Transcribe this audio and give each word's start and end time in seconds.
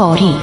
تاریخ. 0.00 0.42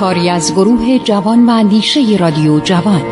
کاری 0.00 0.28
از 0.28 0.52
گروه 0.52 0.98
جوان 1.04 1.46
و 1.46 1.50
اندیشه 1.50 2.00
رادیو 2.20 2.60
جوان. 2.60 3.02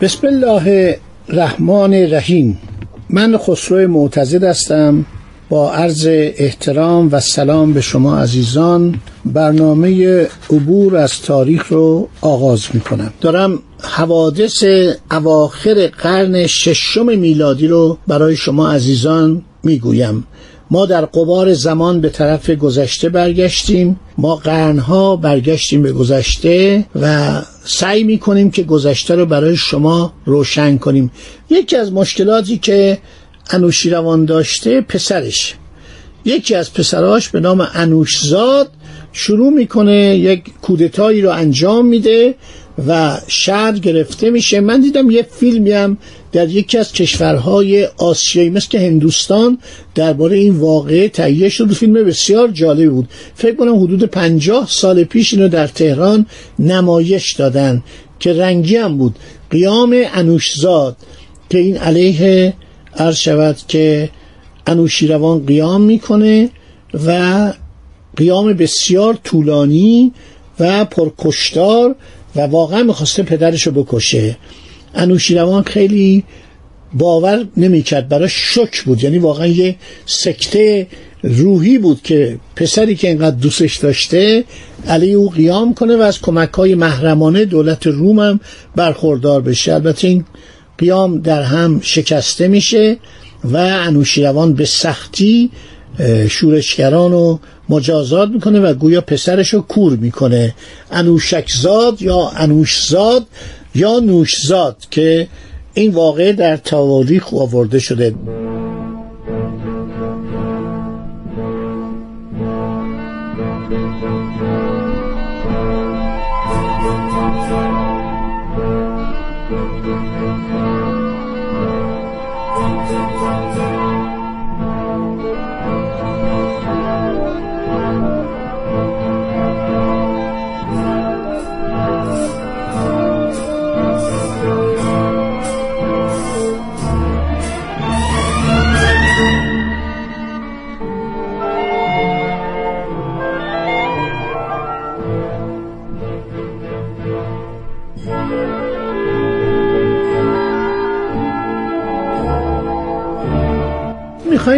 بسم 0.00 0.26
الله 0.26 0.98
الرحمن 1.28 1.94
الرحیم. 1.94 2.69
من 3.12 3.38
خسرو 3.38 3.88
معتزد 3.88 4.44
هستم. 4.44 5.04
با 5.48 5.72
عرض 5.72 6.06
احترام 6.10 7.08
و 7.12 7.20
سلام 7.20 7.72
به 7.72 7.80
شما 7.80 8.18
عزیزان 8.18 8.94
برنامه 9.24 10.26
عبور 10.50 10.96
از 10.96 11.22
تاریخ 11.22 11.68
رو 11.68 12.08
آغاز 12.20 12.66
می 12.74 12.80
کنم 12.80 13.12
دارم 13.20 13.58
حوادث 13.82 14.64
اواخر 15.10 15.86
قرن 15.86 16.46
ششم 16.46 17.18
میلادی 17.18 17.66
رو 17.66 17.98
برای 18.08 18.36
شما 18.36 18.70
عزیزان 18.70 19.42
می‌گویم. 19.62 20.24
ما 20.70 20.86
در 20.86 21.04
قبار 21.04 21.54
زمان 21.54 22.00
به 22.00 22.08
طرف 22.08 22.50
گذشته 22.50 23.08
برگشتیم. 23.08 24.00
ما 24.18 24.36
قرنها 24.36 25.16
برگشتیم 25.16 25.82
به 25.82 25.92
گذشته 25.92 26.84
و 27.00 27.42
سعی 27.64 28.04
می‌کنیم 28.04 28.50
که 28.50 28.62
گذشته 28.62 29.14
رو 29.14 29.26
برای 29.26 29.56
شما 29.56 30.12
روشن 30.24 30.78
کنیم. 30.78 31.10
یکی 31.50 31.76
از 31.76 31.92
مشکلاتی 31.92 32.58
که 32.58 32.98
انوشیروان 33.50 34.24
داشته 34.24 34.80
پسرش. 34.80 35.54
یکی 36.24 36.54
از 36.54 36.72
پسراش 36.72 37.28
به 37.28 37.40
نام 37.40 37.68
انوشزاد 37.74 38.68
شروع 39.12 39.52
می‌کنه 39.52 40.16
یک 40.16 40.44
کودتایی 40.62 41.22
رو 41.22 41.30
انجام 41.30 41.86
میده. 41.86 42.34
و 42.86 43.20
شهر 43.26 43.72
گرفته 43.72 44.30
میشه. 44.30 44.60
من 44.60 44.80
دیدم 44.80 45.10
یه 45.10 45.26
فیلمی 45.30 45.72
هم 45.72 45.98
در 46.32 46.48
یکی 46.48 46.78
از 46.78 46.92
کشورهای 46.92 47.84
آسیایی 47.84 48.50
مثل 48.50 48.78
هندوستان 48.78 49.58
درباره 49.94 50.36
این 50.36 50.56
واقعه 50.56 51.08
تهیه 51.08 51.48
شد. 51.48 51.72
فیلم 51.72 51.92
بسیار 51.92 52.48
جالبی 52.48 52.88
بود. 52.88 53.08
فکر 53.34 53.54
کنم 53.54 53.82
حدود 53.82 54.04
پنجاه 54.04 54.66
سال 54.70 55.04
پیش 55.04 55.34
اینو 55.34 55.48
در 55.48 55.66
تهران 55.66 56.26
نمایش 56.58 57.32
دادن 57.32 57.82
که 58.20 58.32
رنگی 58.32 58.76
هم 58.76 58.98
بود. 58.98 59.16
قیام 59.50 59.96
انوشزاد 60.14 60.96
که 61.50 61.58
این 61.58 61.76
علیه 61.76 62.54
عرض 62.96 63.16
شود 63.16 63.56
که 63.68 64.10
انوشیروان 64.66 65.46
قیام 65.46 65.80
می‌کنه 65.80 66.50
و 67.06 67.52
قیام 68.16 68.52
بسیار 68.52 69.18
طولانی 69.24 70.12
و 70.60 70.84
پرکشتار 70.84 71.94
و 72.36 72.40
واقعا 72.40 72.82
می‌خواسته 72.82 73.22
پدرش 73.22 73.62
رو 73.62 73.72
بکشه. 73.72 74.36
انوشیروان 74.94 75.62
خیلی 75.62 76.24
باور 76.94 77.46
نمی‌کرد 77.56 78.08
برای 78.08 78.28
شک 78.28 78.82
بود. 78.82 79.04
یعنی 79.04 79.18
واقعا 79.18 79.46
یه 79.46 79.76
سکته 80.06 80.86
روحی 81.22 81.78
بود 81.78 82.02
که 82.02 82.38
پسری 82.56 82.96
که 82.96 83.08
اینقدر 83.08 83.36
دوستش 83.36 83.76
داشته 83.76 84.44
علیه 84.88 85.14
او 85.14 85.30
قیام 85.30 85.74
کنه 85.74 85.96
و 85.96 86.00
از 86.00 86.20
کمک 86.20 86.52
های 86.52 86.74
محرمانه 86.74 87.44
دولت 87.44 87.86
روم 87.86 88.18
هم 88.18 88.40
برخوردار 88.76 89.40
بشه. 89.40 89.74
البته 89.74 90.08
این 90.08 90.24
قیام 90.78 91.20
در 91.20 91.42
هم 91.42 91.80
شکسته 91.82 92.48
میشه 92.48 92.96
و 93.44 93.56
انوشیروان 93.56 94.54
به 94.54 94.64
سختی 94.64 95.50
شورشگران 96.30 97.12
رو 97.12 97.40
مجازات 97.68 98.28
می‌کنه 98.28 98.60
و 98.60 98.74
گویا 98.74 99.00
پسرش 99.00 99.54
رو 99.54 99.60
کور 99.60 99.96
می‌کنه. 99.96 100.54
انوشکزاد 100.90 102.02
یا 102.02 102.28
انوشزاد 102.36 103.26
یا 103.74 103.98
نوشزاد 103.98 104.76
که 104.90 105.28
این 105.74 105.92
واقعه 105.92 106.32
در 106.32 106.56
تواریخ 106.56 107.34
آورده 107.34 107.78
شده. 107.78 108.14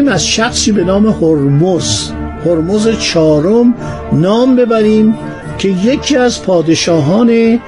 می‌خوایم 0.02 0.14
از 0.14 0.26
شخصی 0.26 0.72
به 0.72 0.84
نام 0.84 1.06
هرمز 1.06 2.10
هرمز 2.44 2.98
چهارم 2.98 3.74
نام 4.12 4.56
ببریم 4.56 5.14
که 5.58 5.68
یکی 5.68 6.16
از 6.16 6.42
پادشاهان 6.42 7.60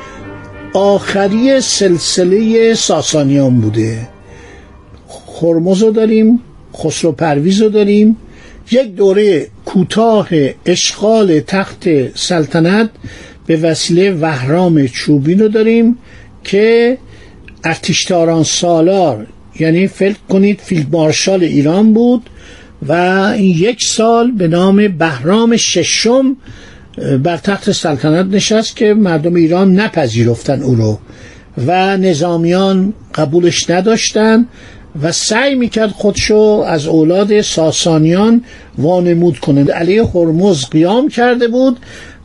آخری 0.74 1.60
سلسله 1.60 2.74
ساسانیان 2.74 3.60
بوده. 3.60 4.08
هرمز 5.42 5.82
رو 5.82 5.90
داریم 5.90 6.40
خسرو 6.76 7.12
پرویز 7.12 7.62
رو 7.62 7.68
داریم. 7.68 8.16
یک 8.70 8.94
دوره 8.94 9.46
کوتاه 9.64 10.28
اشغال 10.66 11.40
تخت 11.40 11.84
سلطنت 12.14 12.90
به 13.46 13.56
وسیله 13.56 14.12
وهرام 14.12 14.86
چوبین 14.86 15.38
رو 15.38 15.48
داریم 15.48 15.98
که 16.44 16.98
ارتشتاران 17.64 18.42
سالار 18.42 19.26
یعنی 19.60 19.86
فکر 19.86 20.16
کنید 20.28 20.60
field 20.60 20.86
marshal 20.92 21.44
ایران 21.44 21.92
بود 21.92 22.30
و 22.88 22.92
این 23.36 23.58
یک 23.58 23.82
سال 23.82 24.30
به 24.30 24.48
نام 24.48 24.88
بهرام 24.88 25.56
ششم 25.56 26.36
بر 27.22 27.36
تخت 27.36 27.72
سلطنت 27.72 28.26
نشست 28.26 28.76
که 28.76 28.94
مردم 28.94 29.34
ایران 29.34 29.80
نپذیرفتن 29.80 30.62
او 30.62 30.74
رو 30.74 30.98
و 31.66 31.96
نظامیان 31.96 32.92
قبولش 33.14 33.70
نداشتن 33.70 34.46
و 35.02 35.12
سعی 35.12 35.54
می‌کرد 35.54 35.90
خودشو 35.90 36.64
از 36.66 36.86
اولاد 36.86 37.40
ساسانیان 37.40 38.44
وانمود 38.78 39.38
کنند 39.38 39.70
علیه 39.70 40.04
هرمز 40.04 40.64
قیام 40.64 41.08
کرده 41.08 41.48
بود 41.48 41.76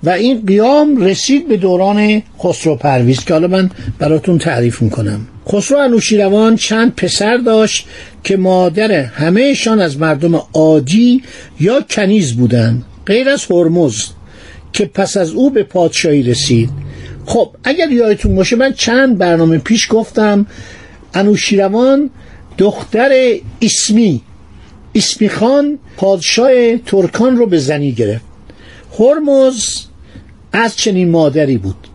و 0.04 0.10
این 0.10 0.46
قیام 0.46 0.98
رسید 0.98 1.48
به 1.48 1.58
دوران 1.58 2.22
خسرو 2.44 2.76
پرویز 2.76 3.26
که 3.26 3.34
حالا 3.34 3.48
من 3.48 3.70
براتون 4.00 4.38
تعریف 4.38 4.82
می‌کنم. 4.82 5.28
خسرو 5.52 5.78
انوشیروان 5.78 6.56
چند 6.56 6.96
پسر 6.96 7.38
داشت 7.38 7.88
که 8.24 8.38
مادر 8.38 8.92
همهشان 8.92 9.80
از 9.80 9.98
مردم 9.98 10.42
عادی 10.54 11.24
یا 11.60 11.82
کنیز 11.90 12.36
بودند 12.36 12.86
غیر 13.06 13.30
از 13.30 13.46
هرمز 13.46 14.04
که 14.74 14.86
پس 14.86 15.18
از 15.18 15.32
او 15.32 15.50
به 15.50 15.64
پادشاهی 15.64 16.24
رسید. 16.24 16.70
خب 17.26 17.56
اگر 17.64 17.92
یادتون 17.92 18.36
باشه 18.36 18.56
من 18.56 18.74
چند 18.74 19.18
برنامه 19.18 19.58
پیش 19.58 19.88
گفتم 19.92 20.46
انوشیروان 21.14 22.10
دختر 22.58 23.34
اسمی 23.62 24.22
اسمی 24.96 25.30
خان 25.30 25.80
پادشاه 25.98 26.78
ترکان 26.78 27.38
رو 27.38 27.46
به 27.46 27.60
زنی 27.60 27.92
گرفت. 27.92 28.26
هرمز 29.00 29.66
از 30.52 30.76
چنین 30.76 31.10
مادری 31.10 31.58
بود. 31.58 31.89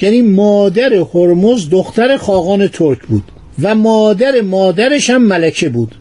یعنی 0.00 0.22
مادر 0.22 0.94
هرمز 1.14 1.70
دختر 1.70 2.16
خاقان 2.16 2.68
ترک 2.68 2.98
بود 3.08 3.24
و 3.62 3.74
مادر 3.74 4.40
مادرش 4.40 5.10
هم 5.10 5.22
ملکه 5.22 5.68
بود. 5.68 5.94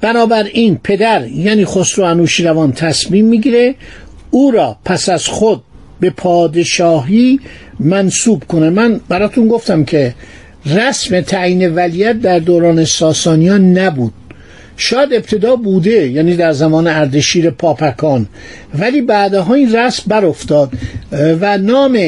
بنابراین 0.00 0.78
پدر 0.84 1.26
یعنی 1.26 1.64
خسرو 1.64 2.04
انوشیروان 2.04 2.72
تصمیم 2.72 3.24
می‌گیره 3.24 3.74
او 4.30 4.50
را 4.50 4.76
پس 4.84 5.08
از 5.08 5.26
خود 5.26 5.62
به 6.00 6.10
پادشاهی 6.10 7.40
منصوب 7.80 8.44
کنه. 8.44 8.70
من 8.70 9.00
براتون 9.08 9.48
گفتم 9.48 9.84
که 9.84 10.14
رسم 10.66 11.20
تعیین 11.20 11.74
ولیت 11.74 12.20
در 12.20 12.38
دوران 12.38 12.84
ساسانیان 12.84 13.78
نبود. 13.78 14.12
شاید 14.76 15.12
ابتدا 15.12 15.56
بوده 15.56 16.08
یعنی 16.08 16.36
در 16.36 16.52
زمان 16.52 16.86
اردشیر 16.86 17.50
پاپکان. 17.50 18.26
ولی 18.78 19.00
بعدها 19.00 19.54
این 19.54 19.76
رسم 19.76 20.02
بر 20.06 20.24
افتاد 20.24 20.72
و 21.12 21.58
نام 21.58 21.98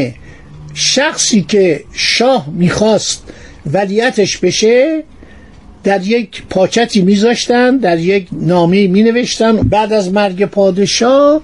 شخصی 0.75 1.43
که 1.43 1.85
شاه 1.93 2.47
می‌خواست 2.53 3.23
ولیتش 3.73 4.39
بشه 4.39 5.03
در 5.85 6.07
یک 6.07 6.43
پاکتی 6.51 7.03
میذاشتن 7.03 7.77
در 7.77 7.99
یک 7.99 8.29
نامه 8.33 8.87
می 8.87 9.03
نوشتن 9.03 9.57
بعد 9.57 9.93
از 9.93 10.13
مرگ 10.13 10.45
پادشاه 10.45 11.41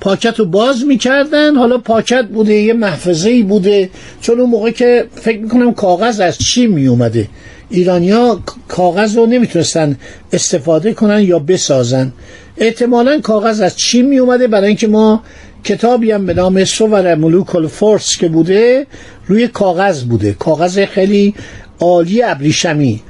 پاکت 0.00 0.38
رو 0.38 0.44
باز 0.44 0.84
می‌کردن. 0.84 1.56
حالا 1.56 1.78
پاکت 1.78 2.24
بوده 2.24 2.54
یه 2.54 2.72
محفظه 2.72 3.30
ای 3.30 3.42
بوده. 3.42 3.90
چون 4.20 4.40
اون 4.40 4.50
موقع 4.50 4.70
که 4.70 5.06
فکر 5.14 5.38
می‌کنم 5.38 5.74
کاغذ 5.74 6.20
از 6.20 6.38
چی 6.38 6.66
می 6.66 6.86
اومده 6.86 7.28
ایرانیا 7.70 8.40
کاغذ 8.68 9.16
رو 9.16 9.26
نمی‌تونستن 9.26 9.96
استفاده 10.32 10.92
کنن 10.94 11.22
یا 11.22 11.38
بسازن. 11.38 12.12
احتمالا 12.56 13.20
کاغذ 13.20 13.60
از 13.60 13.76
چین 13.76 14.06
می 14.06 14.18
اومده 14.18 14.48
برای 14.48 14.66
اینکه 14.66 14.86
ما 14.86 15.22
کتابی 15.64 16.10
هم 16.10 16.26
به 16.26 16.34
نام 16.34 16.64
سوور 16.64 17.14
ملوک 17.14 17.56
الفرس 17.56 18.16
که 18.16 18.28
بوده 18.28 18.86
روی 19.26 19.48
کاغذ 19.48 20.02
بوده. 20.02 20.32
کاغذ 20.32 20.84
خیلی 20.84 21.34
عالی 21.80 22.22
ابریشمی. 22.22 23.02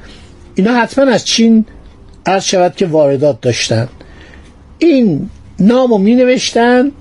اینا 0.55 0.73
حتما 0.73 1.05
از 1.13 1.25
چین 1.25 1.65
عرض 2.27 2.45
شود 2.45 2.77
که 2.77 2.87
واردات 2.87 3.41
داشتن. 3.41 3.89
این 4.79 5.31
نامو 5.61 5.99
می 5.99 6.15
نوشتن 6.15 6.93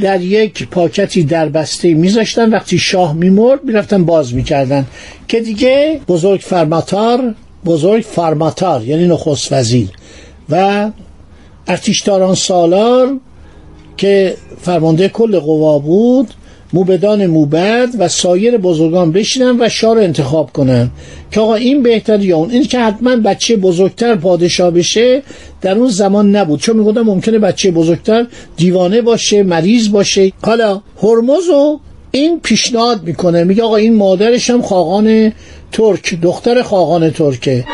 در 0.00 0.20
یک 0.20 0.68
پاکتی 0.68 1.24
در 1.24 1.48
بسته 1.48 1.94
میذاشتن. 1.94 2.50
وقتی 2.50 2.78
شاه 2.78 3.14
میمرد 3.14 3.64
می‌رفتن 3.64 4.04
باز 4.04 4.34
می‌کردن. 4.34 4.86
که 5.28 5.40
دیگه 5.40 6.00
بزرگ 6.08 6.40
فرماتار 6.40 7.34
بزرگ 7.64 8.02
فرماتار 8.02 8.84
یعنی 8.84 9.08
نخست 9.08 9.52
وزیر 9.52 9.88
و 10.48 10.90
ارتشداران 11.66 12.34
سالار 12.34 13.20
که 13.96 14.34
فرمانده 14.60 15.08
کل 15.08 15.38
قوا 15.38 15.78
بود 15.78 16.28
موبدان 16.72 17.26
موبد 17.26 17.88
و 17.98 18.08
سایر 18.08 18.56
بزرگان 18.56 19.12
بشینن 19.12 19.56
و 19.60 19.68
شاه 19.68 19.94
رو 19.94 20.00
انتخاب 20.00 20.52
کنن 20.52 20.90
که 21.30 21.40
آقا 21.40 21.54
این 21.54 21.82
بهتر 21.82 22.20
یا 22.20 22.36
اون. 22.36 22.50
این 22.50 22.64
که 22.64 22.78
حتما 22.78 23.16
بچه 23.16 23.56
بزرگتر 23.56 24.14
پادشاه 24.14 24.70
بشه 24.70 25.22
در 25.60 25.78
اون 25.78 25.88
زمان 25.88 26.36
نبود. 26.36 26.60
چون 26.60 26.76
می‌گفتم 26.76 27.02
ممکنه 27.02 27.38
بچه 27.38 27.70
بزرگتر 27.70 28.26
دیوانه 28.56 29.02
باشه 29.02 29.42
مریض 29.42 29.88
باشه. 29.88 30.32
حالا 30.42 30.80
هرمز 31.02 31.48
رو 31.48 31.80
این 32.10 32.40
پیشنهاد 32.40 33.02
می‌کنه. 33.02 33.44
میگه 33.44 33.62
آقا 33.62 33.76
این 33.76 33.94
مادرش 33.94 34.50
هم 34.50 34.62
خاقان 34.62 35.32
ترک 35.72 36.20
دختر 36.22 36.62
خاقان 36.62 37.10
ترکه. 37.10 37.64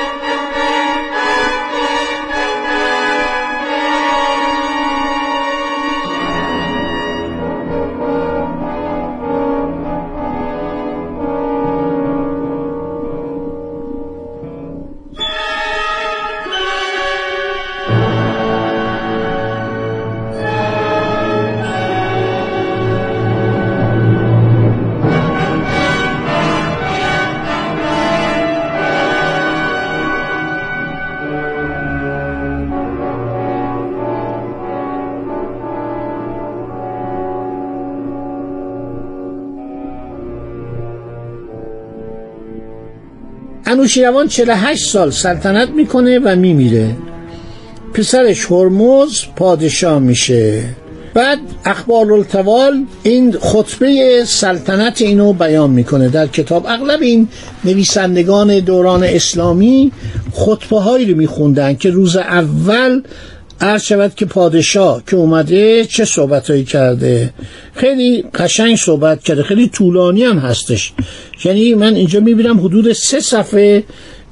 انوشیروان 43.68 44.28
48 44.28 44.88
سال 44.88 45.10
سلطنت 45.10 45.70
می‌کنه 45.70 46.18
و 46.18 46.36
میمیره. 46.36 46.96
پسرش 47.94 48.46
هرمز 48.50 49.22
پادشاه 49.36 49.98
میشه. 49.98 50.64
بعد 51.14 51.38
اخبار 51.64 52.12
التوال 52.12 52.84
این 53.02 53.32
خطبه 53.32 54.22
سلطنت 54.26 55.02
اینو 55.02 55.32
بیان 55.32 55.70
می‌کنه. 55.70 56.08
در 56.08 56.26
کتاب 56.26 56.66
اغلب 56.66 57.02
این 57.02 57.28
نویسندگان 57.64 58.60
دوران 58.60 59.04
اسلامی 59.04 59.92
خطبه 60.32 60.80
هایی 60.80 61.12
رو 61.12 61.16
میخوندن 61.16 61.74
که 61.74 61.90
روز 61.90 62.16
اول 62.16 63.02
عرض 63.60 63.82
شود 63.82 64.14
که 64.14 64.26
پادشاه 64.26 65.02
که 65.06 65.16
اومده 65.16 65.84
چه 65.84 66.04
صحبت 66.04 66.64
کرده؟ 66.64 67.30
خیلی 67.74 68.24
قشنگ 68.34 68.76
صحبت 68.76 69.22
کرده 69.22 69.42
خیلی 69.42 69.68
طولانی 69.68 70.24
هم 70.24 70.38
هستش. 70.38 70.92
یعنی 71.44 71.74
من 71.74 71.94
اینجا 71.94 72.20
می‌بینم 72.20 72.60
حدود 72.60 72.92
سه 72.92 73.20
صفحه 73.20 73.84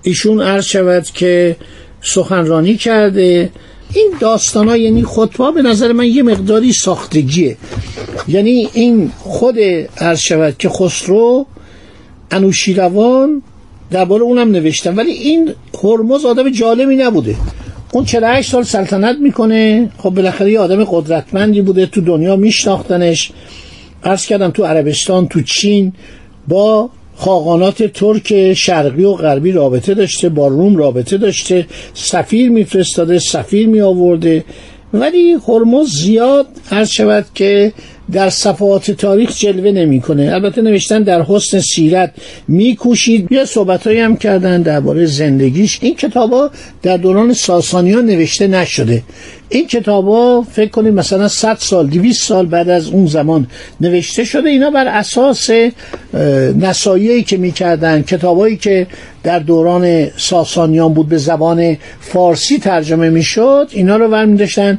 ایشون 0.02 0.42
عرض 0.42 0.64
شود 0.64 1.04
که 1.04 1.56
سخنرانی 2.02 2.76
کرده. 2.76 3.50
این 3.94 4.12
داستان 4.20 4.68
ها 4.68 4.76
یعنی 4.76 5.04
خطبه 5.04 5.52
به 5.52 5.62
نظر 5.62 5.92
من 5.92 6.06
یه 6.06 6.22
مقداری 6.22 6.72
ساختگیه. 6.72 7.56
یعنی 8.28 8.68
این 8.72 9.12
خود 9.18 9.56
عرض 9.98 10.18
شود 10.18 10.58
که 10.58 10.68
خسرو 10.68 11.46
انوشیروان 12.30 13.42
درباره 13.90 14.22
اونم 14.22 14.50
نوشتم 14.50 14.96
ولی 14.96 15.10
این 15.10 15.52
هرمز 15.84 16.24
آدم 16.24 16.50
جالبی 16.50 16.96
نبوده. 16.96 17.36
اون 17.96 18.04
48 18.04 18.50
سال 18.50 18.62
سلطنت 18.62 19.16
می‌کنه. 19.18 19.90
خب 19.98 20.10
بالاخره 20.10 20.52
یه 20.52 20.60
آدم 20.60 20.84
قدرتمندی 20.84 21.62
بوده 21.62 21.86
تو 21.86 22.00
دنیا 22.00 22.36
میشناختنش. 22.36 23.30
عرض 24.04 24.26
کردم 24.26 24.50
تو 24.50 24.64
عربستان 24.64 25.28
تو 25.28 25.42
چین 25.42 25.92
با 26.48 26.90
خاقانات 27.16 27.82
ترک 27.82 28.54
شرقی 28.54 29.04
و 29.04 29.12
غربی 29.12 29.52
رابطه 29.52 29.94
داشته 29.94 30.28
با 30.28 30.48
روم 30.48 30.76
رابطه 30.76 31.16
داشته. 31.16 31.66
سفیر 31.94 32.50
میفرستاده 32.50 33.18
سفیر 33.18 33.68
می 33.68 33.80
آورده 33.80 34.44
ولی 34.94 35.36
هرمز 35.48 35.88
زیاد 35.88 36.46
عرض 36.70 36.90
شود 36.90 37.26
که 37.34 37.72
در 38.12 38.30
صفحات 38.30 38.90
تاریخ 38.90 39.38
جلوه 39.38 39.70
نمی‌کنه. 39.70 40.30
البته 40.34 40.62
نوشتن 40.62 41.02
در 41.02 41.22
حسن 41.22 41.60
سیرت 41.60 42.12
میکوشید. 42.48 43.32
یه 43.32 43.44
صحبتهایی 43.44 44.00
هم 44.00 44.16
کردن 44.16 44.62
درباره 44.62 45.06
زندگیش. 45.06 45.78
این 45.82 45.94
کتابا 45.94 46.50
در 46.82 46.96
دوران 46.96 47.32
ساسانیان 47.32 48.06
نوشته 48.06 48.46
نشده. 48.46 49.02
این 49.48 49.66
کتابا 49.66 50.42
فکر 50.52 50.70
کنید 50.70 50.94
مثلا 50.94 51.28
100 51.28 51.56
سال 51.60 51.86
200 51.86 52.22
سال 52.22 52.46
بعد 52.46 52.68
از 52.68 52.88
اون 52.88 53.06
زمان 53.06 53.46
نوشته 53.80 54.24
شده. 54.24 54.48
اینا 54.48 54.70
بر 54.70 54.86
اساس 54.86 55.50
نصایحی 56.60 57.22
که 57.22 57.36
می‌کردن 57.36 58.02
کتابایی 58.02 58.56
که 58.56 58.86
در 59.22 59.38
دوران 59.38 60.08
ساسانیان 60.16 60.94
بود 60.94 61.08
به 61.08 61.18
زبان 61.18 61.76
فارسی 62.00 62.58
ترجمه 62.58 63.10
می‌شد 63.10 63.68
اینا 63.72 63.96
رو 63.96 64.08
برمی 64.08 64.36
داشتن 64.36 64.78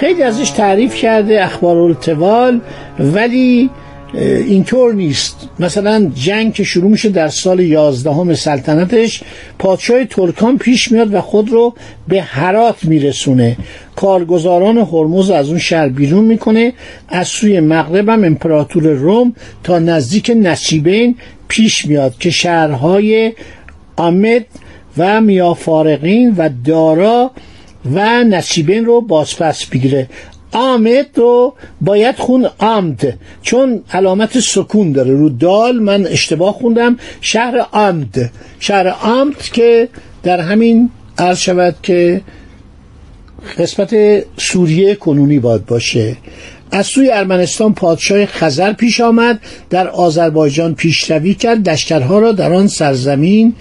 خیلی 0.00 0.22
ازش 0.22 0.50
تعریف 0.50 0.94
کرده 0.94 1.44
اخبار 1.44 1.76
التوال 1.76 2.60
ولی 2.98 3.70
اینطور 4.46 4.94
نیست. 4.94 5.48
مثلا 5.58 6.10
جنگ 6.14 6.52
که 6.52 6.64
شروع 6.64 6.90
میشه 6.90 7.08
در 7.08 7.28
سال 7.28 7.60
یازدهم 7.60 8.34
سلطنتش 8.34 9.22
پادشاه 9.58 10.04
ترکان 10.04 10.58
پیش 10.58 10.92
میاد 10.92 11.14
و 11.14 11.20
خود 11.20 11.50
رو 11.50 11.74
به 12.08 12.22
هرات 12.22 12.84
میرسونه. 12.84 13.56
کارگزاران 13.96 14.78
هرمز 14.78 15.30
از 15.30 15.48
اون 15.48 15.58
شهر 15.58 15.88
بیرون 15.88 16.24
می‌کنه. 16.24 16.72
از 17.08 17.28
سوی 17.28 17.60
مغرب 17.60 18.08
هم 18.08 18.24
امپراتور 18.24 18.82
روم 18.82 19.34
تا 19.64 19.78
نزدیک 19.78 20.32
نصیبین 20.36 21.16
پیش 21.48 21.86
میاد 21.86 22.18
که 22.18 22.30
شهرهای 22.30 23.32
آمد 23.96 24.44
و 24.98 25.20
میافارقین 25.20 26.34
و 26.38 26.50
دارا 26.64 27.30
و 27.84 28.24
نصیبین 28.24 28.84
رو 28.84 29.00
بازپس 29.00 29.66
بگیره. 29.66 30.08
آمد 30.52 31.06
رو 31.14 31.54
باید 31.80 32.16
خون 32.16 32.48
آمد. 32.58 33.18
چون 33.42 33.82
علامت 33.92 34.40
سکون 34.40 34.92
داره. 34.92 35.14
رو 35.14 35.28
دال 35.28 35.78
من 35.78 36.06
اشتباه 36.06 36.52
خوندم. 36.52 36.96
شهر 37.20 37.66
آمد. 37.72 38.30
شهر 38.60 38.88
آمد 39.02 39.42
که 39.42 39.88
در 40.22 40.40
همین 40.40 40.90
عرض 41.18 41.38
شود 41.38 41.76
که 41.82 42.20
قسمت 43.58 43.94
سوریه 44.36 44.94
کنونی 44.94 45.38
باید 45.38 45.66
باشه. 45.66 46.16
از 46.72 46.86
سوی 46.86 47.10
ارمنستان 47.10 47.74
پادشاه 47.74 48.26
خزر 48.26 48.72
پیش 48.72 49.00
آمد. 49.00 49.40
در 49.70 49.88
آذربایجان 49.88 50.74
پیشروی 50.74 51.34
کرد. 51.34 51.68
لشکرها 51.68 52.18
را 52.18 52.32
در 52.32 52.52
آن 52.52 52.66
سرزمین 52.66 53.54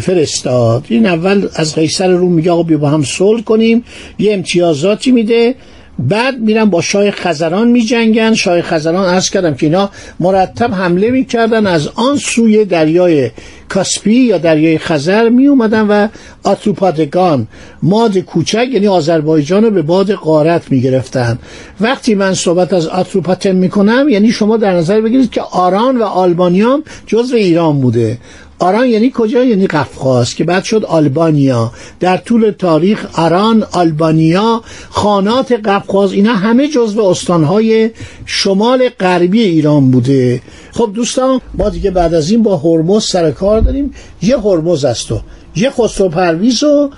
فرستاد. 0.00 0.84
این 0.88 1.06
اول 1.06 1.48
از 1.54 1.74
قیصر 1.74 2.08
روم 2.08 2.32
میگه 2.32 2.50
آقا 2.50 2.62
بیا 2.62 2.78
با 2.78 2.88
هم 2.88 3.02
صلح 3.02 3.42
کنیم. 3.42 3.84
یه 4.18 4.34
امتیازاتی 4.34 5.12
میده. 5.12 5.54
بعد 5.98 6.40
میرن 6.40 6.64
با 6.64 6.80
شاه 6.80 7.10
خزران 7.10 7.68
میجنگن. 7.68 8.34
شاه 8.34 8.62
خزران 8.62 9.14
عرض 9.14 9.30
کردم 9.30 9.54
که 9.54 9.66
اینا 9.66 9.90
مرتب 10.20 10.74
حمله 10.74 11.10
می‌کردن. 11.10 11.66
از 11.66 11.88
آن 11.88 12.16
سوی 12.16 12.64
دریای 12.64 13.30
کاسپی 13.68 14.14
یا 14.14 14.38
دریای 14.38 14.78
خزر 14.78 15.28
می 15.28 15.48
و 15.48 16.08
آتروپاتگان 16.42 17.46
ماد 17.82 18.18
کوچک 18.18 18.66
یعنی 18.72 18.86
آذربایجان 18.86 19.64
رو 19.64 19.70
به 19.70 19.82
باد 19.82 20.10
قارت 20.10 20.72
می 20.72 20.80
گرفتن 20.80 21.38
وقتی 21.80 22.14
من 22.14 22.34
صحبت 22.34 22.72
از 22.72 22.86
آتروپاتن 22.86 23.52
می 23.52 23.68
کنم 23.68 24.08
یعنی 24.08 24.32
شما 24.32 24.56
در 24.56 24.72
نظر 24.72 25.00
بگیرید 25.00 25.30
که 25.30 25.40
آران 25.40 25.96
و 25.96 26.02
آلبانیام 26.02 26.82
جزو 27.06 27.36
ایران 27.36 27.80
بوده. 27.80 28.18
آران 28.58 28.88
یعنی 28.88 29.12
کجا؟ 29.14 29.44
یعنی 29.44 29.66
قفقاز 29.66 30.34
که 30.34 30.44
بعد 30.44 30.64
شد 30.64 30.84
آلبانیا. 30.84 31.72
در 32.00 32.16
طول 32.16 32.50
تاریخ 32.50 33.06
آران 33.18 33.66
آلبانیا 33.72 34.62
خانات 34.90 35.52
قفقاز 35.52 36.12
اینا 36.12 36.34
همه 36.34 36.68
جزو 36.68 37.02
استانهای 37.04 37.90
شمال 38.26 38.88
غربی 38.88 39.42
ایران 39.42 39.90
بوده. 39.90 40.42
خب 40.72 40.90
دوستان 40.94 41.40
ما 41.54 41.68
دیگه 41.68 41.90
بعد 41.90 42.14
از 42.14 42.30
این 42.30 42.42
با 42.42 42.56
هرمز 42.56 43.04
سر 43.04 43.30
کار 43.30 43.60
داریم. 43.60 43.94
یه 44.22 44.38
هرمز 44.38 44.84
است 44.84 45.12
و 45.12 45.20
یه 45.56 45.70
خسرو 45.70 46.08
پرویز 46.08 46.62
و 46.62 46.90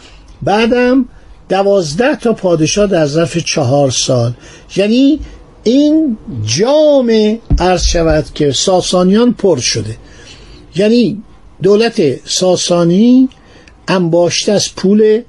بعدم 0.42 1.04
دوازده 1.48 2.16
تا 2.16 2.32
پادشاه 2.32 2.86
در 2.86 3.06
ظرف 3.06 3.38
چهار 3.38 3.90
سال. 3.90 4.32
یعنی 4.76 5.20
این 5.64 6.16
جام 6.44 7.38
عرض 7.58 7.82
شود 7.82 8.24
که 8.34 8.52
ساسانیان 8.52 9.32
پر 9.32 9.58
شده. 9.58 9.96
یعنی 10.76 11.22
دولت 11.62 12.28
ساسانی 12.28 13.28
انباشته 13.88 14.52
از 14.52 14.74
پول 14.74 15.22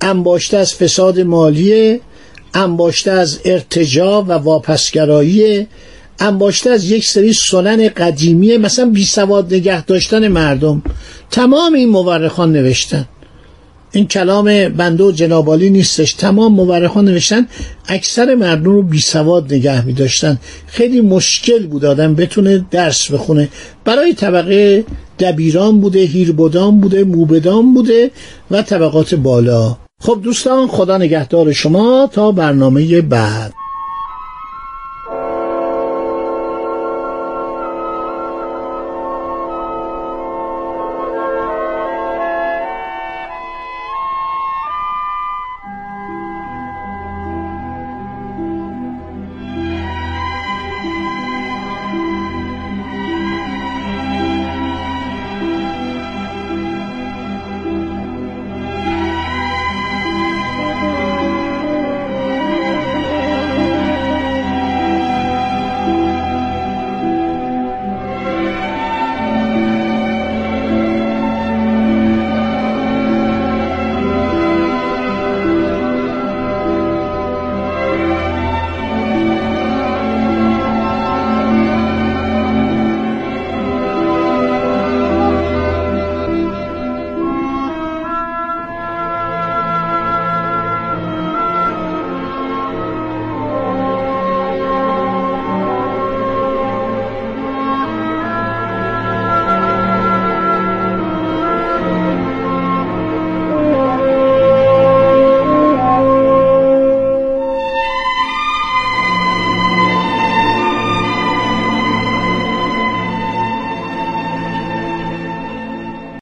انباشته 0.00 0.56
از 0.56 0.74
فساد 0.74 1.20
مالی 1.20 2.00
انباشته 2.54 3.10
از 3.10 3.40
ارتجا 3.44 4.22
و 4.22 4.32
واپسگرایی 4.32 5.66
انباشته 6.18 6.70
از 6.70 6.90
یک 6.90 7.06
سری 7.06 7.32
سنن 7.32 7.88
قدیمی 7.88 8.56
مثلا 8.56 8.90
بی 8.90 9.04
سواد 9.04 9.54
نگه 9.54 9.84
داشتن 9.84 10.28
مردم. 10.28 10.82
تمام 11.30 11.74
این 11.74 11.88
مورخان 11.88 12.52
نوشتن. 12.52 13.08
این 13.92 14.06
کلام 14.06 14.68
بنده 14.68 15.04
و 15.04 15.12
جنابالی 15.12 15.70
نیستش. 15.70 16.12
تمام 16.12 16.52
مورخان 16.52 17.04
نوشتن 17.04 17.46
اکثر 17.88 18.34
مردم 18.34 18.64
رو 18.64 18.82
بی 18.82 19.00
سواد 19.00 19.54
نگه 19.54 19.86
می 19.86 19.92
داشتن. 19.92 20.38
خیلی 20.66 21.00
مشکل 21.00 21.66
بود 21.66 21.84
آدم 21.84 22.14
بتونه 22.14 22.66
درس 22.70 23.10
بخونه. 23.10 23.48
برای 23.84 24.14
طبقه 24.14 24.84
دبیران 25.18 25.80
بوده 25.80 26.00
هیربدان 26.00 26.80
بوده 26.80 27.04
موبدان 27.04 27.74
بوده 27.74 28.10
و 28.50 28.62
طبقات 28.62 29.14
بالا. 29.14 29.76
خب 30.00 30.20
دوستان 30.22 30.68
خدا 30.68 30.98
نگهدار 30.98 31.52
شما. 31.52 32.10
تا 32.12 32.32
برنامه 32.32 33.00
بعد. 33.00 33.59